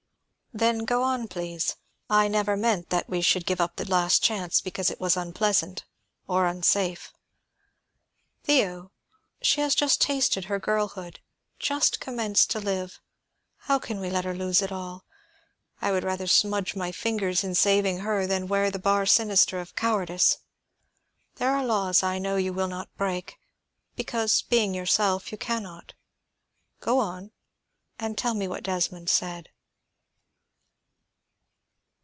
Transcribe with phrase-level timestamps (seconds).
[0.53, 1.77] "Then, go on, please.
[2.09, 5.85] I never meant that we should give up the last chance because it was unpleasant,
[6.27, 7.13] or unsafe.
[8.43, 8.91] Theo
[9.41, 11.21] she has just tasted her girlhood,
[11.57, 12.99] just commenced to live;
[13.59, 15.05] how can we let her lose it all?
[15.81, 19.77] I would rather smudge my fingers in saving her than wear the bar sinister of
[19.77, 20.39] cowardice.
[21.35, 23.39] There are laws I know you will not break,
[23.95, 25.93] because, being yourself, you can not.
[26.81, 27.31] Go on,
[27.97, 29.47] and tell me what Desmond said."